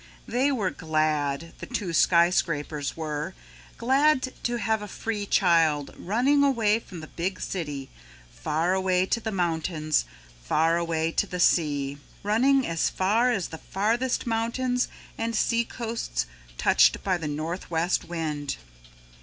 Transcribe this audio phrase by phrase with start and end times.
[0.27, 3.35] They were glad, the two skyscrapers were,
[3.77, 7.87] glad to have a free child running away from the big city,
[8.33, 10.05] far away to the mountains,
[10.43, 14.87] far away to the sea, running as far as the farthest mountains
[15.19, 16.25] and sea coasts
[16.57, 18.57] touched by the Northwest Wind.